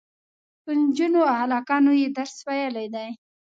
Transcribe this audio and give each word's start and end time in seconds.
په 0.63 0.71
نجونو 0.79 1.19
او 1.29 1.35
هلکانو 1.41 1.91
یې 2.01 2.07
درس 2.17 2.35
ویلی 2.47 2.87
دی. 2.95 3.09